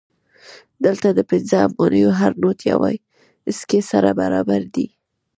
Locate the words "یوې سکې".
2.71-3.81